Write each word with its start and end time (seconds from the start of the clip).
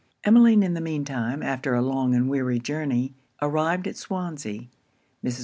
Emmeline 0.23 0.63
in 0.63 0.73
the 0.73 0.81
mean 0.81 1.05
time, 1.05 1.43
after 1.43 1.75
a 1.75 1.81
long 1.83 2.15
and 2.15 2.27
weary 2.27 2.57
journey, 2.57 3.13
arrived 3.39 3.85
at 3.87 3.95
Swansea. 3.95 4.67
Mrs. 5.23 5.39